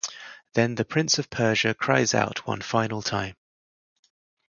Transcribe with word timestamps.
Then 0.55 0.73
the 0.73 0.83
Prince 0.83 1.19
of 1.19 1.29
Persia 1.29 1.75
cries 1.75 2.15
out 2.15 2.47
one 2.47 2.61
final 2.61 3.03
time. 3.03 3.35